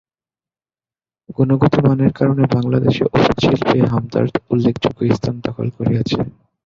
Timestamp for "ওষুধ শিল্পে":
3.07-3.79